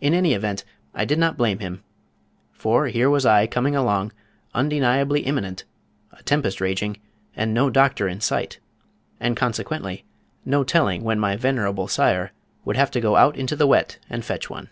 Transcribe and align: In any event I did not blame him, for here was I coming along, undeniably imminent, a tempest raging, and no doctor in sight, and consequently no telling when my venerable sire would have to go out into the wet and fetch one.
In 0.00 0.14
any 0.14 0.32
event 0.32 0.64
I 0.94 1.04
did 1.04 1.18
not 1.18 1.36
blame 1.36 1.58
him, 1.58 1.84
for 2.52 2.86
here 2.86 3.10
was 3.10 3.26
I 3.26 3.46
coming 3.46 3.76
along, 3.76 4.12
undeniably 4.54 5.20
imminent, 5.26 5.64
a 6.10 6.22
tempest 6.22 6.58
raging, 6.58 6.96
and 7.36 7.52
no 7.52 7.68
doctor 7.68 8.08
in 8.08 8.22
sight, 8.22 8.60
and 9.20 9.36
consequently 9.36 10.06
no 10.46 10.64
telling 10.64 11.04
when 11.04 11.20
my 11.20 11.36
venerable 11.36 11.86
sire 11.86 12.32
would 12.64 12.76
have 12.78 12.90
to 12.92 13.00
go 13.02 13.16
out 13.16 13.36
into 13.36 13.54
the 13.54 13.66
wet 13.66 13.98
and 14.08 14.24
fetch 14.24 14.48
one. 14.48 14.70